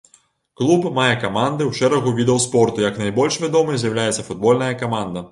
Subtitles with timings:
[0.59, 5.25] Клуб мае каманды ў шэрагу відаў спорту, як найбольш вядомай з'яўляецца футбольная каманда.